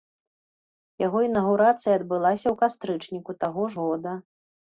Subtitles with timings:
[1.03, 4.11] Яго інаўгурацыя адбылася ў кастрычніку таго ж года.